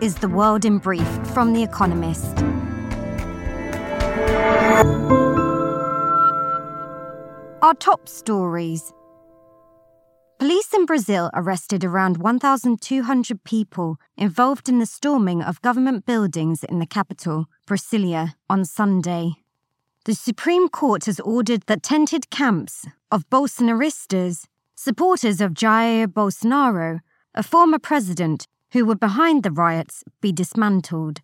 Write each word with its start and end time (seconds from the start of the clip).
is 0.00 0.16
The 0.16 0.28
World 0.28 0.64
in 0.64 0.78
Brief 0.78 1.08
from 1.28 1.52
The 1.52 1.62
Economist. 1.62 2.36
Our 7.62 7.74
top 7.74 8.08
stories. 8.08 8.92
Police 10.38 10.74
in 10.74 10.84
Brazil 10.84 11.30
arrested 11.32 11.82
around 11.82 12.18
1,200 12.18 13.44
people 13.44 13.96
involved 14.18 14.68
in 14.68 14.78
the 14.80 14.86
storming 14.86 15.42
of 15.42 15.62
government 15.62 16.04
buildings 16.04 16.62
in 16.64 16.78
the 16.78 16.86
capital, 16.86 17.46
Brasília, 17.66 18.34
on 18.50 18.66
Sunday. 18.66 19.32
The 20.04 20.14
Supreme 20.14 20.68
Court 20.68 21.06
has 21.06 21.20
ordered 21.20 21.62
that 21.66 21.82
tented 21.82 22.28
camps 22.30 22.86
of 23.10 23.28
Bolsonaristas, 23.30 24.44
supporters 24.74 25.40
of 25.40 25.54
Jair 25.54 26.06
Bolsonaro, 26.06 27.00
a 27.34 27.42
former 27.42 27.78
president 27.78 28.46
who 28.72 28.84
were 28.84 28.96
behind 28.96 29.42
the 29.42 29.50
riots, 29.50 30.04
be 30.20 30.32
dismantled. 30.32 31.20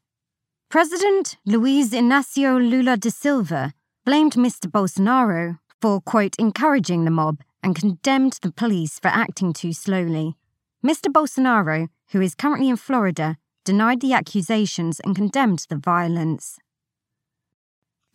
President 0.69 1.37
Luiz 1.45 1.91
Inácio 1.91 2.59
Lula 2.59 2.97
da 2.97 3.11
Silva 3.11 3.75
blamed 4.05 4.35
Mr. 4.35 4.71
Bolsonaro 4.71 5.59
for, 5.81 6.01
quote, 6.01 6.37
encouraging 6.39 7.05
the 7.05 7.11
mob 7.11 7.43
and 7.63 7.77
condemned 7.77 8.39
the 8.43 8.53
police 8.53 8.99
for 8.99 9.09
acting 9.09 9.53
too 9.53 9.73
slowly. 9.73 10.37
Mr. 10.85 11.13
Bolsonaro, 11.13 11.89
who 12.11 12.21
is 12.21 12.35
currently 12.35 12.69
in 12.69 12.77
Florida, 12.77 13.37
denied 13.65 14.01
the 14.01 14.13
accusations 14.13 15.01
and 15.01 15.15
condemned 15.15 15.67
the 15.69 15.77
violence. 15.77 16.59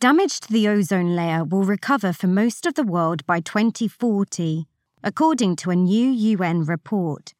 Damage 0.00 0.40
to 0.40 0.52
the 0.52 0.68
ozone 0.68 1.16
layer 1.16 1.44
will 1.44 1.64
recover 1.64 2.12
for 2.12 2.26
most 2.26 2.66
of 2.66 2.74
the 2.74 2.84
world 2.84 3.26
by 3.26 3.40
2040, 3.40 4.66
according 5.02 5.56
to 5.56 5.70
a 5.70 5.76
new 5.76 6.08
UN 6.08 6.64
report. 6.64 7.34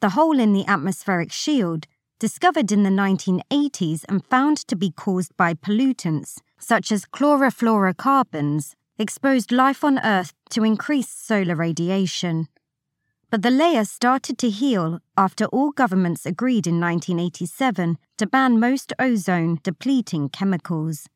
The 0.00 0.10
hole 0.10 0.38
in 0.38 0.52
the 0.52 0.66
atmospheric 0.66 1.32
shield, 1.32 1.86
discovered 2.18 2.70
in 2.70 2.82
the 2.82 2.90
1980s 2.90 4.04
and 4.08 4.24
found 4.24 4.58
to 4.68 4.76
be 4.76 4.90
caused 4.90 5.36
by 5.36 5.54
pollutants 5.54 6.38
such 6.58 6.90
as 6.90 7.04
chlorofluorocarbons, 7.04 8.74
exposed 8.98 9.52
life 9.52 9.84
on 9.84 9.98
Earth 10.00 10.32
to 10.50 10.64
increased 10.64 11.26
solar 11.26 11.54
radiation. 11.54 12.48
But 13.30 13.42
the 13.42 13.50
layer 13.50 13.84
started 13.84 14.38
to 14.38 14.50
heal 14.50 15.00
after 15.16 15.44
all 15.46 15.70
governments 15.70 16.26
agreed 16.26 16.66
in 16.66 16.80
1987 16.80 17.98
to 18.16 18.26
ban 18.26 18.58
most 18.58 18.92
ozone 18.98 19.60
depleting 19.62 20.28
chemicals. 20.30 21.08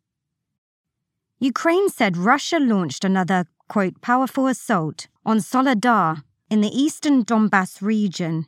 Ukraine 1.39 1.89
said 1.89 2.17
Russia 2.17 2.59
launched 2.59 3.05
another, 3.05 3.47
quote, 3.69 4.01
powerful 4.01 4.47
assault 4.47 5.09
on 5.25 5.39
Soledar 5.39 6.23
in 6.51 6.61
the 6.61 6.69
eastern 6.69 7.25
Donbass 7.25 7.81
region. 7.81 8.47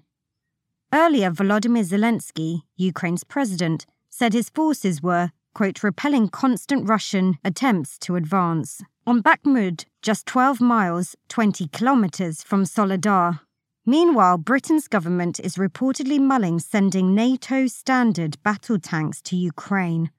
Earlier, 0.95 1.33
Volodymyr 1.33 1.83
Zelensky, 1.83 2.63
Ukraine's 2.77 3.25
president, 3.25 3.85
said 4.11 4.33
his 4.33 4.49
forces 4.49 5.03
were, 5.03 5.33
quote, 5.53 5.83
repelling 5.83 6.29
constant 6.29 6.89
Russian 6.89 7.37
attempts 7.45 7.99
to 7.99 8.15
advance. 8.15 8.81
On 9.05 9.21
Bakhmut, 9.21 9.87
just 10.03 10.25
12 10.27 10.61
miles, 10.61 11.17
20 11.29 11.67
kilometres 11.67 12.45
from 12.45 12.65
Soledar. 12.65 13.41
Meanwhile, 13.85 14.39
Britain's 14.39 14.87
government 14.87 15.41
is 15.41 15.57
reportedly 15.57 16.21
mulling 16.21 16.61
sending 16.61 17.13
NATO 17.13 17.67
standard 17.67 18.41
battle 18.45 18.79
tanks 18.79 19.21
to 19.23 19.37
Ukraine 19.37 20.13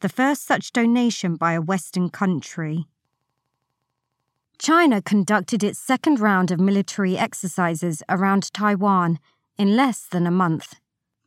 the 0.00 0.10
first 0.10 0.44
such 0.44 0.72
donation 0.72 1.36
by 1.36 1.54
a 1.54 1.60
Western 1.62 2.10
country. 2.10 2.86
China 4.58 5.00
conducted 5.00 5.64
its 5.64 5.78
second 5.78 6.20
round 6.20 6.50
of 6.50 6.60
military 6.60 7.16
exercises 7.16 8.02
around 8.10 8.52
Taiwan 8.52 9.18
in 9.58 9.76
less 9.76 10.06
than 10.06 10.26
a 10.26 10.30
month. 10.30 10.76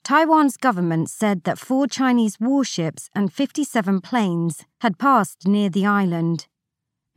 Taiwan's 0.03 0.57
government 0.57 1.09
said 1.09 1.43
that 1.43 1.59
four 1.59 1.85
Chinese 1.85 2.39
warships 2.39 3.09
and 3.13 3.31
57 3.31 4.01
planes 4.01 4.65
had 4.80 4.97
passed 4.97 5.47
near 5.47 5.69
the 5.69 5.86
island. 5.86 6.47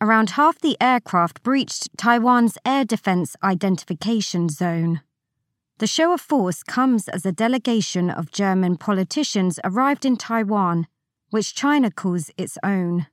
Around 0.00 0.30
half 0.30 0.58
the 0.58 0.76
aircraft 0.80 1.42
breached 1.42 1.88
Taiwan's 1.96 2.58
air 2.66 2.84
defense 2.84 3.36
identification 3.42 4.48
zone. 4.48 5.00
The 5.78 5.86
show 5.86 6.12
of 6.12 6.20
force 6.20 6.62
comes 6.62 7.08
as 7.08 7.24
a 7.24 7.32
delegation 7.32 8.10
of 8.10 8.30
German 8.30 8.76
politicians 8.76 9.58
arrived 9.64 10.04
in 10.04 10.16
Taiwan 10.16 10.86
which 11.34 11.52
China 11.52 11.90
calls 11.90 12.30
its 12.36 12.56
own. 12.62 13.08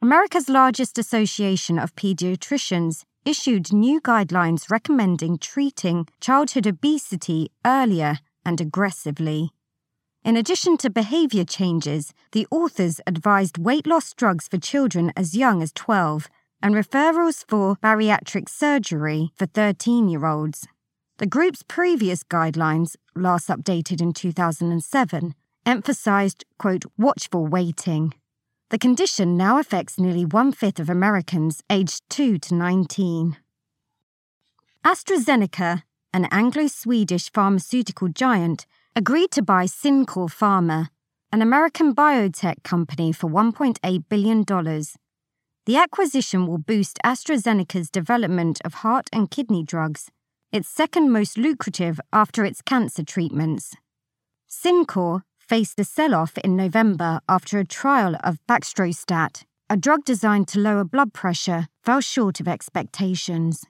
America's 0.00 0.48
largest 0.48 0.96
association 0.96 1.78
of 1.78 1.94
pediatricians 1.94 3.04
issued 3.24 3.72
new 3.72 4.00
guidelines 4.00 4.70
recommending 4.70 5.38
treating 5.38 6.06
childhood 6.20 6.66
obesity 6.66 7.50
earlier 7.64 8.18
and 8.44 8.60
aggressively. 8.60 9.50
In 10.24 10.36
addition 10.36 10.76
to 10.78 10.90
behavior 10.90 11.44
changes, 11.44 12.12
the 12.30 12.46
authors 12.50 13.00
advised 13.06 13.58
weight 13.58 13.86
loss 13.86 14.12
drugs 14.12 14.46
for 14.48 14.58
children 14.58 15.12
as 15.16 15.36
young 15.36 15.62
as 15.62 15.72
12 15.72 16.28
and 16.62 16.74
referrals 16.74 17.44
for 17.48 17.76
bariatric 17.76 18.48
surgery 18.48 19.32
for 19.36 19.46
13 19.46 20.08
year 20.08 20.24
olds. 20.24 20.68
The 21.18 21.26
group's 21.26 21.62
previous 21.62 22.22
guidelines, 22.22 22.96
last 23.14 23.48
updated 23.48 24.00
in 24.00 24.12
2007, 24.12 25.34
emphasized, 25.66 26.44
quote, 26.58 26.84
watchful 26.96 27.46
waiting. 27.46 28.14
The 28.72 28.78
condition 28.78 29.36
now 29.36 29.58
affects 29.58 30.00
nearly 30.00 30.24
one 30.24 30.50
fifth 30.50 30.80
of 30.80 30.88
Americans 30.88 31.62
aged 31.68 32.08
2 32.08 32.38
to 32.38 32.54
19. 32.54 33.36
AstraZeneca, 34.82 35.82
an 36.14 36.24
Anglo 36.30 36.68
Swedish 36.68 37.30
pharmaceutical 37.30 38.08
giant, 38.08 38.64
agreed 38.96 39.30
to 39.32 39.42
buy 39.42 39.66
Cincor 39.66 40.30
Pharma, 40.30 40.88
an 41.30 41.42
American 41.42 41.94
biotech 41.94 42.62
company, 42.62 43.12
for 43.12 43.28
$1.8 43.28 44.04
billion. 44.08 44.42
The 45.66 45.76
acquisition 45.76 46.46
will 46.46 46.56
boost 46.56 46.98
AstraZeneca's 47.04 47.90
development 47.90 48.62
of 48.64 48.80
heart 48.80 49.10
and 49.12 49.30
kidney 49.30 49.64
drugs, 49.64 50.10
its 50.50 50.70
second 50.70 51.12
most 51.12 51.36
lucrative 51.36 52.00
after 52.10 52.42
its 52.42 52.62
cancer 52.62 53.04
treatments. 53.04 53.74
Cincor 54.48 55.24
faced 55.52 55.78
a 55.78 55.84
sell 55.84 56.14
off 56.14 56.38
in 56.38 56.56
November 56.56 57.20
after 57.28 57.58
a 57.58 57.64
trial 57.66 58.16
of 58.24 58.38
Baxdrostat, 58.46 59.44
a 59.68 59.76
drug 59.76 60.02
designed 60.02 60.48
to 60.48 60.58
lower 60.58 60.82
blood 60.82 61.12
pressure, 61.12 61.66
fell 61.84 62.00
short 62.00 62.40
of 62.40 62.48
expectations. 62.48 63.66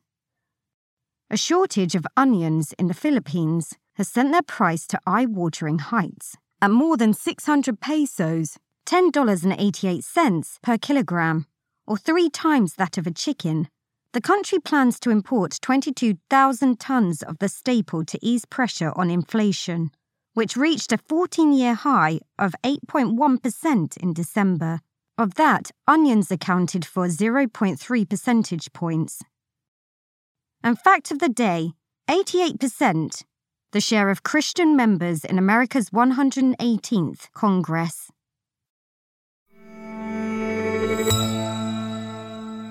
A 1.29 1.37
shortage 1.37 1.97
of 1.97 2.07
onions 2.17 2.73
in 2.79 2.87
the 2.87 2.95
Philippines 2.95 3.75
has 3.95 4.07
sent 4.07 4.31
their 4.31 4.43
price 4.45 4.87
to 4.87 5.01
eye 5.09 5.27
watering 5.27 5.81
heights 5.81 6.37
at 6.61 6.71
more 6.71 6.97
than 6.97 7.13
600 7.13 7.81
pesos, 7.81 8.59
$10.88 8.87 10.63
per 10.63 10.79
kilogram, 10.79 11.47
or 11.85 11.97
three 11.97 12.31
times 12.31 12.75
that 12.75 12.97
of 12.97 13.09
a 13.09 13.11
chicken. 13.11 13.67
The 14.13 14.21
country 14.21 14.61
plans 14.61 15.01
to 15.01 15.11
import 15.11 15.59
22,000 15.61 16.79
tons 16.79 17.25
of 17.25 17.41
the 17.41 17.49
staple 17.49 18.05
to 18.05 18.21
ease 18.23 18.45
pressure 18.45 18.93
on 18.95 19.11
inflation 19.11 19.91
which 20.35 20.57
reached 20.57 20.93
a 20.93 20.99
14 20.99 21.53
year 21.53 21.75
high 21.75 22.21
of 22.39 22.55
8.1% 22.65 23.97
in 23.97 24.13
December. 24.13 24.81
Of 25.19 25.35
that, 25.35 25.71
onions 25.87 26.31
accounted 26.31 26.85
for 26.85 27.07
0.3 27.07 28.09
percentage 28.09 28.73
points. 28.73 29.23
And 30.65 30.79
fact 30.79 31.11
of 31.11 31.19
the 31.19 31.29
day 31.29 31.73
88%, 32.09 33.25
the 33.73 33.81
share 33.81 34.11
of 34.11 34.23
Christian 34.23 34.75
members 34.75 35.25
in 35.25 35.39
America's 35.39 35.91
118th 35.91 37.31
Congress. 37.33 38.11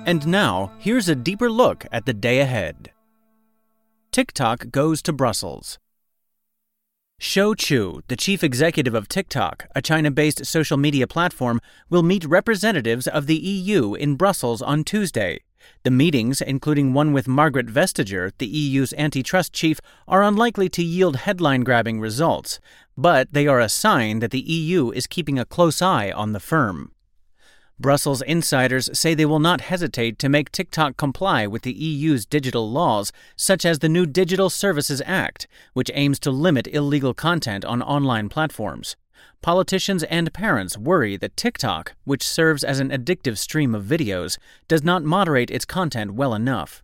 And 0.04 0.26
now, 0.28 0.72
here's 0.80 1.10
a 1.10 1.16
deeper 1.16 1.50
look 1.50 1.86
at 1.92 2.06
the 2.06 2.14
day 2.14 2.40
ahead. 2.40 2.92
TikTok 4.12 4.72
goes 4.72 5.02
to 5.04 5.14
Brussels. 5.14 5.78
Shou 7.24 7.54
Chew, 7.54 8.02
the 8.08 8.16
chief 8.16 8.44
executive 8.44 8.96
of 8.96 9.08
TikTok, 9.08 9.68
a 9.76 9.82
China 9.82 10.10
based 10.10 10.44
social 10.44 10.76
media 10.76 11.06
platform, 11.06 11.62
will 11.88 12.02
meet 12.02 12.26
representatives 12.26 13.06
of 13.06 13.28
the 13.28 13.36
EU 13.36 13.94
in 13.94 14.16
Brussels 14.16 14.60
on 14.64 14.84
Tuesday. 14.84 15.42
The 15.84 15.92
meetings, 15.92 16.42
including 16.42 16.96
one 16.96 17.14
with 17.14 17.28
Margrethe 17.28 17.70
Vestager, 17.70 18.32
the 18.40 18.48
EU's 18.48 18.92
antitrust 18.98 19.54
chief, 19.54 19.80
are 20.08 20.24
unlikely 20.24 20.68
to 20.70 20.84
yield 20.84 21.18
headline 21.18 21.62
grabbing 21.62 22.00
results, 22.00 22.60
but 22.98 23.32
they 23.32 23.46
are 23.46 23.60
a 23.60 23.70
sign 23.70 24.18
that 24.18 24.32
the 24.32 24.42
EU 24.42 24.90
is 24.90 25.06
keeping 25.06 25.38
a 25.38 25.46
close 25.46 25.80
eye 25.80 26.12
on 26.12 26.32
the 26.32 26.40
firm. 26.40 26.92
Brussels 27.82 28.22
insiders 28.22 28.90
say 28.98 29.14
they 29.14 29.26
will 29.26 29.40
not 29.40 29.62
hesitate 29.62 30.20
to 30.20 30.30
make 30.30 30.52
TikTok 30.52 30.98
comply 30.98 31.48
with 31.48 31.64
the 31.64 31.74
EU's 31.74 32.26
digital 32.26 32.70
laws, 32.70 33.12
such 33.36 33.66
as 33.66 33.80
the 33.80 33.90
new 33.90 34.06
Digital 34.06 34.50
Services 34.50 35.02
Act, 35.06 35.48
which 35.74 35.92
aims 35.94 36.20
to 36.20 36.32
limit 36.32 36.68
illegal 36.68 37.14
content 37.14 37.66
on 37.66 37.82
online 37.82 38.30
platforms. 38.30 38.96
Politicians 39.42 40.04
and 40.04 40.32
parents 40.34 40.78
worry 40.78 41.18
that 41.18 41.36
TikTok, 41.36 41.94
which 42.04 42.28
serves 42.28 42.64
as 42.64 42.80
an 42.80 42.90
addictive 42.90 43.38
stream 43.38 43.74
of 43.74 43.84
videos, 43.84 44.38
does 44.68 44.84
not 44.84 45.04
moderate 45.04 45.50
its 45.50 45.66
content 45.66 46.14
well 46.14 46.36
enough. 46.36 46.84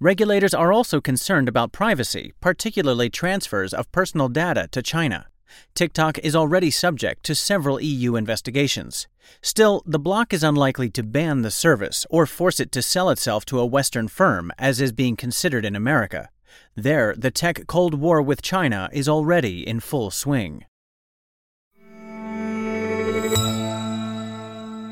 Regulators 0.00 0.54
are 0.54 0.72
also 0.72 1.00
concerned 1.00 1.48
about 1.48 1.72
privacy, 1.72 2.32
particularly 2.40 3.10
transfers 3.10 3.74
of 3.74 3.92
personal 3.92 4.28
data 4.28 4.68
to 4.72 4.82
China. 4.82 5.26
TikTok 5.74 6.18
is 6.18 6.36
already 6.36 6.70
subject 6.70 7.24
to 7.24 7.34
several 7.34 7.80
EU 7.80 8.16
investigations. 8.16 9.06
Still, 9.42 9.82
the 9.86 9.98
bloc 9.98 10.32
is 10.32 10.42
unlikely 10.42 10.90
to 10.90 11.02
ban 11.02 11.42
the 11.42 11.50
service 11.50 12.06
or 12.10 12.26
force 12.26 12.60
it 12.60 12.72
to 12.72 12.82
sell 12.82 13.10
itself 13.10 13.44
to 13.46 13.60
a 13.60 13.66
Western 13.66 14.08
firm, 14.08 14.50
as 14.58 14.80
is 14.80 14.92
being 14.92 15.16
considered 15.16 15.64
in 15.64 15.76
America. 15.76 16.28
There, 16.74 17.14
the 17.16 17.30
tech 17.30 17.66
Cold 17.66 17.94
War 17.94 18.22
with 18.22 18.42
China 18.42 18.88
is 18.92 19.08
already 19.08 19.66
in 19.66 19.80
full 19.80 20.10
swing. 20.10 20.64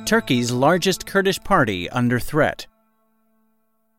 Turkey's 0.06 0.52
largest 0.52 1.05
Kurdish 1.06 1.41
party 1.41 1.91
under 1.91 2.20
threat. 2.20 2.67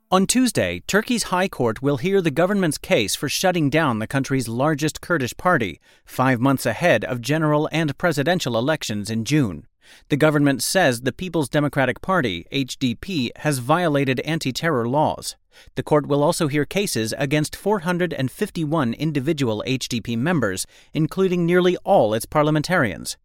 On 0.10 0.26
Tuesday, 0.26 0.80
Turkey's 0.88 1.24
High 1.24 1.50
Court 1.50 1.82
will 1.82 1.98
hear 1.98 2.22
the 2.22 2.32
government's 2.32 2.78
case 2.78 3.14
for 3.14 3.28
shutting 3.28 3.70
down 3.70 4.00
the 4.00 4.08
country's 4.08 4.48
largest 4.48 5.02
Kurdish 5.02 5.36
party, 5.36 5.82
five 6.06 6.40
months 6.40 6.66
ahead 6.66 7.04
of 7.04 7.20
general 7.20 7.68
and 7.74 7.98
presidential 7.98 8.58
elections 8.58 9.10
in 9.10 9.26
June. 9.26 9.68
The 10.08 10.16
government 10.16 10.64
says 10.64 11.02
the 11.02 11.12
People's 11.12 11.50
Democratic 11.50 12.02
Party, 12.02 12.48
HDP, 12.54 13.32
has 13.40 13.60
violated 13.60 14.22
anti 14.22 14.54
terror 14.54 14.88
laws. 14.88 15.36
The 15.76 15.84
court 15.84 16.08
will 16.08 16.24
also 16.24 16.48
hear 16.48 16.64
cases 16.64 17.14
against 17.18 17.58
451 17.58 18.94
individual 18.94 19.62
HDP 19.68 20.18
members, 20.18 20.66
including 20.94 21.46
nearly 21.46 21.76
all 21.84 22.14
its 22.14 22.26
parliamentarians. 22.26 23.18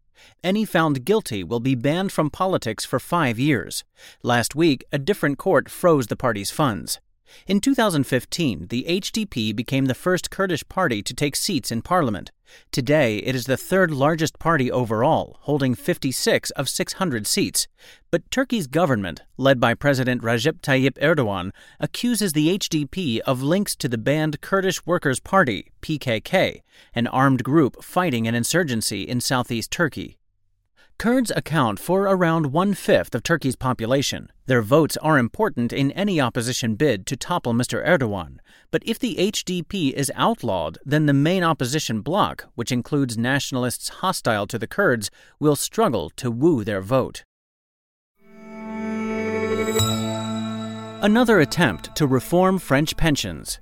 Any 0.43 0.65
found 0.65 1.05
guilty 1.05 1.43
will 1.43 1.59
be 1.59 1.75
banned 1.75 2.11
from 2.11 2.29
politics 2.29 2.85
for 2.85 2.99
five 2.99 3.39
years. 3.39 3.83
Last 4.21 4.55
week, 4.55 4.83
a 4.91 4.97
different 4.97 5.37
court 5.37 5.69
froze 5.69 6.07
the 6.07 6.15
party's 6.15 6.51
funds. 6.51 6.99
In 7.47 7.59
2015, 7.59 8.67
the 8.67 8.85
HDP 8.87 9.55
became 9.55 9.85
the 9.85 9.93
first 9.93 10.29
Kurdish 10.29 10.67
party 10.69 11.01
to 11.03 11.13
take 11.13 11.35
seats 11.35 11.71
in 11.71 11.81
parliament. 11.81 12.31
Today, 12.71 13.17
it 13.17 13.35
is 13.35 13.45
the 13.45 13.57
third 13.57 13.91
largest 13.91 14.39
party 14.39 14.71
overall, 14.71 15.37
holding 15.41 15.75
56 15.75 16.51
of 16.51 16.69
600 16.69 17.25
seats. 17.27 17.67
But 18.11 18.29
Turkey's 18.29 18.67
government, 18.67 19.23
led 19.37 19.59
by 19.59 19.73
President 19.73 20.21
Recep 20.21 20.61
Tayyip 20.61 20.97
Erdogan, 21.01 21.51
accuses 21.79 22.33
the 22.33 22.57
HDP 22.57 23.19
of 23.19 23.41
links 23.41 23.75
to 23.77 23.89
the 23.89 23.97
banned 23.97 24.41
Kurdish 24.41 24.85
Workers' 24.85 25.19
Party, 25.19 25.71
PKK, 25.81 26.61
an 26.93 27.07
armed 27.07 27.43
group 27.43 27.83
fighting 27.83 28.27
an 28.27 28.35
insurgency 28.35 29.03
in 29.03 29.19
southeast 29.19 29.71
Turkey. 29.71 30.17
Kurds 30.97 31.31
account 31.35 31.79
for 31.79 32.03
around 32.03 32.53
one 32.53 32.73
fifth 32.73 33.13
of 33.13 33.23
Turkey's 33.23 33.55
population. 33.55 34.29
Their 34.45 34.61
votes 34.61 34.95
are 34.97 35.17
important 35.17 35.73
in 35.73 35.91
any 35.91 36.21
opposition 36.21 36.75
bid 36.75 37.05
to 37.07 37.17
topple 37.17 37.53
Mr. 37.53 37.85
Erdogan. 37.85 38.37
But 38.71 38.83
if 38.85 38.99
the 38.99 39.15
HDP 39.15 39.91
is 39.91 40.11
outlawed, 40.15 40.77
then 40.85 41.05
the 41.05 41.13
main 41.13 41.43
opposition 41.43 42.01
bloc, 42.01 42.45
which 42.55 42.71
includes 42.71 43.17
nationalists 43.17 43.89
hostile 43.89 44.47
to 44.47 44.57
the 44.57 44.67
Kurds, 44.67 45.09
will 45.39 45.55
struggle 45.55 46.09
to 46.11 46.31
woo 46.31 46.63
their 46.63 46.81
vote. 46.81 47.23
Another 51.01 51.41
attempt 51.41 51.93
to 51.97 52.07
reform 52.07 52.59
French 52.59 52.95
pensions. 52.95 53.59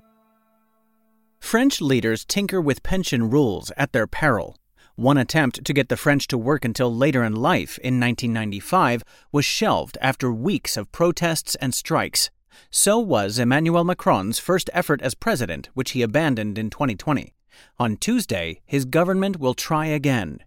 French 1.40 1.80
leaders 1.80 2.24
tinker 2.24 2.60
with 2.60 2.84
pension 2.84 3.28
rules 3.28 3.72
at 3.76 3.92
their 3.92 4.06
peril. 4.06 4.56
One 5.02 5.18
attempt 5.18 5.64
to 5.64 5.72
get 5.72 5.88
the 5.88 5.96
French 5.96 6.28
to 6.28 6.38
work 6.38 6.64
until 6.64 6.94
later 6.94 7.24
in 7.24 7.34
life 7.34 7.76
in 7.78 7.98
1995 7.98 9.02
was 9.32 9.44
shelved 9.44 9.98
after 10.00 10.32
weeks 10.32 10.76
of 10.76 10.92
protests 10.92 11.56
and 11.56 11.74
strikes. 11.74 12.30
So 12.70 13.00
was 13.00 13.36
Emmanuel 13.40 13.82
Macron's 13.82 14.38
first 14.38 14.70
effort 14.72 15.02
as 15.02 15.16
president, 15.16 15.70
which 15.74 15.90
he 15.90 16.02
abandoned 16.02 16.56
in 16.56 16.70
2020. 16.70 17.34
On 17.80 17.96
Tuesday, 17.96 18.60
his 18.64 18.84
government 18.84 19.40
will 19.40 19.54
try 19.54 19.86
again. 19.86 20.38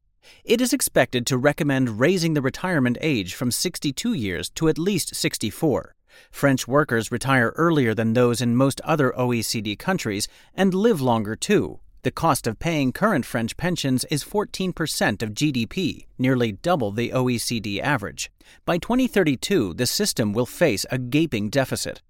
It 0.45 0.61
is 0.61 0.71
expected 0.71 1.27
to 1.27 1.37
recommend 1.37 1.99
raising 1.99 2.33
the 2.33 2.41
retirement 2.41 2.97
age 3.01 3.33
from 3.35 3.51
62 3.51 4.13
years 4.13 4.49
to 4.51 4.69
at 4.69 4.77
least 4.77 5.15
64. 5.15 5.95
French 6.31 6.65
workers 6.65 7.11
retire 7.11 7.51
earlier 7.57 7.93
than 7.93 8.13
those 8.13 8.39
in 8.39 8.55
most 8.55 8.79
other 8.85 9.13
OECD 9.17 9.77
countries 9.77 10.29
and 10.53 10.73
live 10.73 11.01
longer 11.01 11.35
too. 11.35 11.81
The 12.05 12.11
cost 12.11 12.45
of 12.45 12.59
paying 12.59 12.91
current 12.91 13.25
French 13.25 13.57
pensions 13.57 14.05
is 14.11 14.23
14% 14.23 15.23
of 15.23 15.31
GDP, 15.31 16.05
nearly 16.19 16.51
double 16.51 16.91
the 16.91 17.09
OECD 17.09 17.81
average. 17.81 18.29
By 18.63 18.77
2032, 18.77 19.73
the 19.73 19.87
system 19.87 20.31
will 20.31 20.45
face 20.45 20.85
a 20.91 20.99
gaping 20.99 21.49
deficit. 21.49 22.03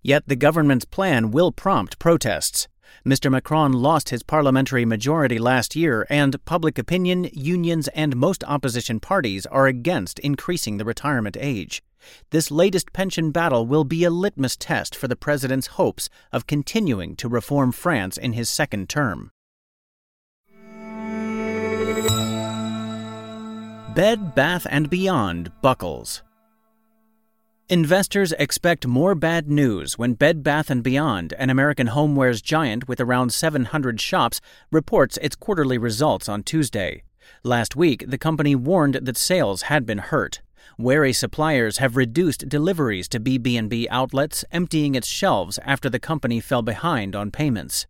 Yet 0.00 0.22
the 0.28 0.34
government's 0.34 0.86
plan 0.86 1.30
will 1.30 1.52
prompt 1.52 1.98
protests. 1.98 2.68
Mr. 3.06 3.30
Macron 3.30 3.74
lost 3.74 4.08
his 4.08 4.22
parliamentary 4.22 4.86
majority 4.86 5.38
last 5.38 5.76
year, 5.76 6.06
and 6.08 6.42
public 6.46 6.78
opinion, 6.78 7.28
unions, 7.34 7.88
and 7.88 8.16
most 8.16 8.42
opposition 8.44 8.98
parties 8.98 9.44
are 9.44 9.66
against 9.66 10.20
increasing 10.20 10.78
the 10.78 10.86
retirement 10.86 11.36
age. 11.38 11.82
This 12.30 12.50
latest 12.50 12.92
pension 12.92 13.30
battle 13.30 13.66
will 13.66 13.84
be 13.84 14.04
a 14.04 14.10
litmus 14.10 14.56
test 14.56 14.94
for 14.94 15.08
the 15.08 15.16
president's 15.16 15.78
hopes 15.78 16.08
of 16.32 16.46
continuing 16.46 17.16
to 17.16 17.28
reform 17.28 17.72
France 17.72 18.16
in 18.16 18.32
his 18.32 18.48
second 18.48 18.88
term. 18.88 19.30
Bed 23.94 24.34
Bath 24.34 24.66
& 24.78 24.88
Beyond 24.90 25.52
buckles. 25.60 26.22
Investors 27.68 28.32
expect 28.32 28.86
more 28.86 29.14
bad 29.14 29.50
news 29.50 29.98
when 29.98 30.14
Bed 30.14 30.42
Bath 30.42 30.70
& 30.76 30.82
Beyond, 30.82 31.34
an 31.38 31.50
American 31.50 31.88
homewares 31.88 32.42
giant 32.42 32.88
with 32.88 33.00
around 33.00 33.32
700 33.32 34.00
shops, 34.00 34.40
reports 34.70 35.18
its 35.22 35.36
quarterly 35.36 35.78
results 35.78 36.28
on 36.28 36.42
Tuesday. 36.42 37.02
Last 37.44 37.76
week, 37.76 38.04
the 38.08 38.18
company 38.18 38.54
warned 38.54 38.94
that 38.94 39.16
sales 39.16 39.62
had 39.62 39.86
been 39.86 39.98
hurt. 39.98 40.40
Wary 40.78 41.12
suppliers 41.12 41.78
have 41.78 41.96
reduced 41.96 42.48
deliveries 42.48 43.08
to 43.08 43.20
BB&B 43.20 43.88
outlets, 43.90 44.44
emptying 44.50 44.94
its 44.94 45.08
shelves 45.08 45.58
after 45.64 45.88
the 45.88 46.00
company 46.00 46.40
fell 46.40 46.62
behind 46.62 47.14
on 47.14 47.30
payments. 47.30 47.86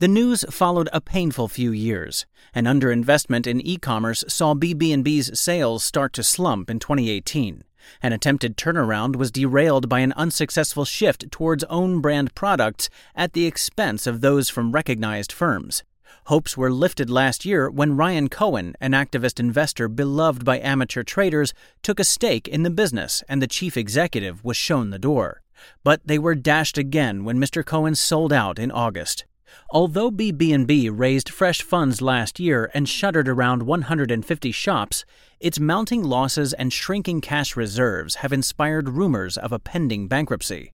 The 0.00 0.08
news 0.08 0.44
followed 0.50 0.88
a 0.92 1.00
painful 1.00 1.48
few 1.48 1.70
years. 1.70 2.26
An 2.52 2.64
underinvestment 2.64 3.46
in 3.46 3.60
e-commerce 3.60 4.24
saw 4.28 4.54
BB&B's 4.54 5.38
sales 5.38 5.84
start 5.84 6.12
to 6.14 6.22
slump 6.22 6.68
in 6.68 6.78
2018. 6.78 7.62
An 8.02 8.12
attempted 8.12 8.56
turnaround 8.56 9.16
was 9.16 9.30
derailed 9.30 9.88
by 9.88 10.00
an 10.00 10.12
unsuccessful 10.14 10.84
shift 10.84 11.30
towards 11.30 11.64
own 11.64 12.00
brand 12.00 12.34
products 12.34 12.90
at 13.14 13.34
the 13.34 13.46
expense 13.46 14.06
of 14.06 14.20
those 14.20 14.48
from 14.48 14.72
recognized 14.72 15.30
firms. 15.30 15.84
Hopes 16.28 16.56
were 16.56 16.72
lifted 16.72 17.10
last 17.10 17.44
year 17.44 17.68
when 17.68 17.98
Ryan 17.98 18.30
Cohen, 18.30 18.74
an 18.80 18.92
activist 18.92 19.38
investor 19.38 19.88
beloved 19.88 20.42
by 20.42 20.58
amateur 20.58 21.02
traders, 21.02 21.52
took 21.82 22.00
a 22.00 22.04
stake 22.04 22.48
in 22.48 22.62
the 22.62 22.70
business 22.70 23.22
and 23.28 23.42
the 23.42 23.46
chief 23.46 23.76
executive 23.76 24.42
was 24.42 24.56
shown 24.56 24.88
the 24.88 24.98
door. 24.98 25.42
But 25.82 26.00
they 26.06 26.18
were 26.18 26.34
dashed 26.34 26.78
again 26.78 27.24
when 27.24 27.38
Mr. 27.38 27.62
Cohen 27.62 27.94
sold 27.94 28.32
out 28.32 28.58
in 28.58 28.70
August. 28.70 29.26
Although 29.68 30.10
BB&B 30.10 30.88
raised 30.88 31.28
fresh 31.28 31.60
funds 31.60 32.00
last 32.00 32.40
year 32.40 32.70
and 32.72 32.88
shuttered 32.88 33.28
around 33.28 33.64
150 33.64 34.50
shops, 34.50 35.04
its 35.40 35.60
mounting 35.60 36.02
losses 36.02 36.54
and 36.54 36.72
shrinking 36.72 37.20
cash 37.20 37.54
reserves 37.54 38.16
have 38.16 38.32
inspired 38.32 38.88
rumors 38.88 39.36
of 39.36 39.52
a 39.52 39.58
pending 39.58 40.08
bankruptcy. 40.08 40.72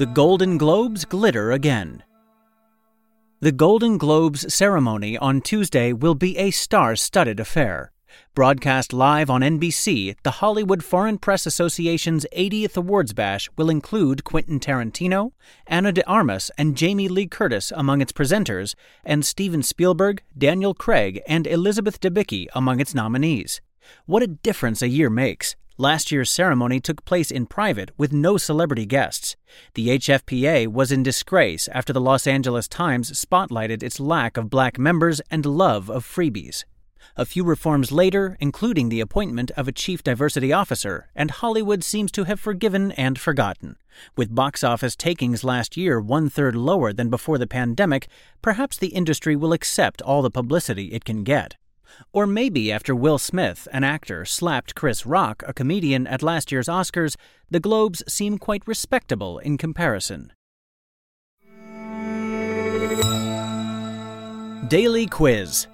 The 0.00 0.06
Golden 0.06 0.56
Globes 0.56 1.04
glitter 1.04 1.52
again. 1.52 2.02
The 3.40 3.52
Golden 3.52 3.98
Globes 3.98 4.50
ceremony 4.50 5.18
on 5.18 5.42
Tuesday 5.42 5.92
will 5.92 6.14
be 6.14 6.38
a 6.38 6.52
star 6.52 6.96
studded 6.96 7.38
affair. 7.38 7.92
Broadcast 8.34 8.94
live 8.94 9.28
on 9.28 9.42
NBC, 9.42 10.16
the 10.22 10.30
Hollywood 10.30 10.82
Foreign 10.82 11.18
Press 11.18 11.44
Association's 11.44 12.24
80th 12.34 12.78
Awards 12.78 13.12
Bash 13.12 13.50
will 13.58 13.68
include 13.68 14.24
Quentin 14.24 14.58
Tarantino, 14.58 15.32
Ana 15.66 15.92
de 15.92 16.02
Armas, 16.08 16.50
and 16.56 16.78
Jamie 16.78 17.08
Lee 17.08 17.26
Curtis 17.26 17.70
among 17.70 18.00
its 18.00 18.12
presenters, 18.12 18.74
and 19.04 19.22
Steven 19.22 19.62
Spielberg, 19.62 20.22
Daniel 20.38 20.72
Craig, 20.72 21.20
and 21.28 21.46
Elizabeth 21.46 22.00
Debicki 22.00 22.46
among 22.54 22.80
its 22.80 22.94
nominees. 22.94 23.60
What 24.06 24.22
a 24.22 24.28
difference 24.28 24.80
a 24.80 24.88
year 24.88 25.10
makes! 25.10 25.56
Last 25.80 26.12
year's 26.12 26.30
ceremony 26.30 26.78
took 26.78 27.06
place 27.06 27.30
in 27.30 27.46
private 27.46 27.90
with 27.96 28.12
no 28.12 28.36
celebrity 28.36 28.84
guests. 28.84 29.34
The 29.72 29.88
HFPA 29.96 30.66
was 30.66 30.92
in 30.92 31.02
disgrace 31.02 31.68
after 31.68 31.90
the 31.94 32.02
Los 32.02 32.26
Angeles 32.26 32.68
Times 32.68 33.12
spotlighted 33.12 33.82
its 33.82 33.98
lack 33.98 34.36
of 34.36 34.50
black 34.50 34.78
members 34.78 35.22
and 35.30 35.46
love 35.46 35.88
of 35.88 36.04
freebies. 36.04 36.64
A 37.16 37.24
few 37.24 37.44
reforms 37.44 37.90
later, 37.90 38.36
including 38.40 38.90
the 38.90 39.00
appointment 39.00 39.52
of 39.52 39.68
a 39.68 39.72
chief 39.72 40.02
diversity 40.02 40.52
officer, 40.52 41.08
and 41.16 41.30
Hollywood 41.30 41.82
seems 41.82 42.12
to 42.12 42.24
have 42.24 42.38
forgiven 42.38 42.92
and 42.92 43.18
forgotten. 43.18 43.76
With 44.18 44.34
box 44.34 44.62
office 44.62 44.94
takings 44.94 45.44
last 45.44 45.78
year 45.78 45.98
one 45.98 46.28
third 46.28 46.56
lower 46.56 46.92
than 46.92 47.08
before 47.08 47.38
the 47.38 47.46
pandemic, 47.46 48.06
perhaps 48.42 48.76
the 48.76 48.88
industry 48.88 49.34
will 49.34 49.54
accept 49.54 50.02
all 50.02 50.20
the 50.20 50.30
publicity 50.30 50.88
it 50.88 51.06
can 51.06 51.24
get. 51.24 51.56
Or 52.12 52.26
maybe 52.26 52.72
after 52.72 52.94
Will 52.94 53.18
Smith, 53.18 53.68
an 53.72 53.84
actor, 53.84 54.24
slapped 54.24 54.74
Chris 54.74 55.06
Rock, 55.06 55.42
a 55.46 55.52
comedian, 55.52 56.06
at 56.06 56.22
last 56.22 56.50
year's 56.50 56.68
Oscars, 56.68 57.16
the 57.50 57.60
Globes 57.60 58.02
seem 58.08 58.38
quite 58.38 58.66
respectable 58.66 59.38
in 59.38 59.58
comparison. 59.58 60.32
Daily 64.68 65.06
Quiz 65.06 65.66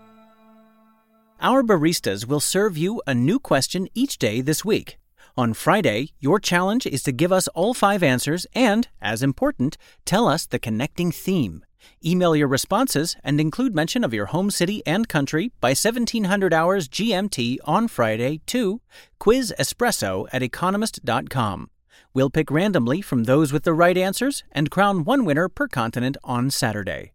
Our 1.40 1.62
baristas 1.62 2.26
will 2.26 2.40
serve 2.40 2.78
you 2.78 3.02
a 3.06 3.14
new 3.14 3.38
question 3.38 3.88
each 3.94 4.18
day 4.18 4.40
this 4.40 4.64
week. 4.64 4.98
On 5.38 5.52
Friday, 5.52 6.12
your 6.18 6.40
challenge 6.40 6.86
is 6.86 7.02
to 7.02 7.12
give 7.12 7.30
us 7.30 7.46
all 7.48 7.74
five 7.74 8.02
answers 8.02 8.46
and, 8.54 8.88
as 9.02 9.22
important, 9.22 9.76
tell 10.06 10.26
us 10.26 10.46
the 10.46 10.58
connecting 10.58 11.12
theme. 11.12 11.62
Email 12.02 12.34
your 12.34 12.48
responses 12.48 13.16
and 13.22 13.38
include 13.38 13.74
mention 13.74 14.02
of 14.02 14.14
your 14.14 14.26
home 14.26 14.50
city 14.50 14.82
and 14.86 15.10
country 15.10 15.52
by 15.60 15.70
1700 15.70 16.54
hours 16.54 16.88
GMT 16.88 17.58
on 17.64 17.86
Friday 17.86 18.40
to 18.46 18.80
quizespresso 19.20 20.26
at 20.32 20.42
economist.com. 20.42 21.68
We'll 22.14 22.30
pick 22.30 22.50
randomly 22.50 23.02
from 23.02 23.24
those 23.24 23.52
with 23.52 23.64
the 23.64 23.74
right 23.74 23.98
answers 23.98 24.42
and 24.52 24.70
crown 24.70 25.04
one 25.04 25.26
winner 25.26 25.50
per 25.50 25.68
continent 25.68 26.16
on 26.24 26.50
Saturday. 26.50 27.12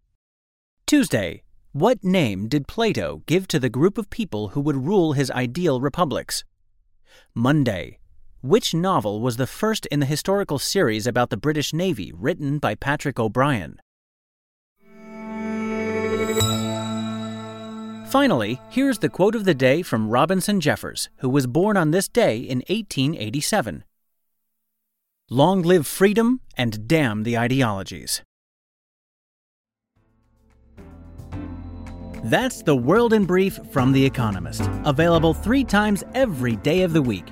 Tuesday, 0.85 1.41
what 1.71 2.03
name 2.03 2.47
did 2.47 2.67
Plato 2.67 3.23
give 3.25 3.47
to 3.47 3.57
the 3.57 3.69
group 3.69 3.97
of 3.97 4.11
people 4.11 4.49
who 4.49 4.61
would 4.61 4.85
rule 4.85 5.13
his 5.13 5.31
ideal 5.31 5.81
republics? 5.81 6.43
Monday, 7.33 7.97
which 8.41 8.73
novel 8.73 9.21
was 9.21 9.37
the 9.37 9.47
first 9.47 9.85
in 9.87 9.99
the 9.99 10.05
historical 10.05 10.59
series 10.59 11.07
about 11.07 11.29
the 11.29 11.37
British 11.37 11.73
Navy 11.73 12.11
written 12.13 12.57
by 12.57 12.75
Patrick 12.75 13.19
O'Brian? 13.19 13.79
Finally, 18.09 18.59
here's 18.69 18.97
the 18.99 19.09
quote 19.09 19.35
of 19.35 19.45
the 19.45 19.53
day 19.53 19.81
from 19.81 20.09
Robinson 20.09 20.59
Jeffers, 20.59 21.09
who 21.17 21.29
was 21.29 21.47
born 21.47 21.77
on 21.77 21.91
this 21.91 22.09
day 22.09 22.37
in 22.37 22.57
1887 22.67 23.85
Long 25.29 25.61
live 25.61 25.87
freedom 25.87 26.41
and 26.57 26.89
damn 26.89 27.23
the 27.23 27.37
ideologies. 27.37 28.21
That's 32.25 32.61
the 32.61 32.75
World 32.75 33.13
in 33.13 33.23
Brief 33.23 33.57
from 33.71 33.93
The 33.93 34.05
Economist, 34.05 34.69
available 34.83 35.33
three 35.33 35.63
times 35.63 36.03
every 36.13 36.57
day 36.57 36.81
of 36.81 36.91
the 36.91 37.01
week. 37.01 37.31